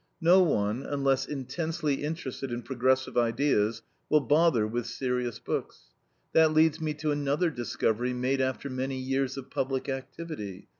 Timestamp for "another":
7.11-7.51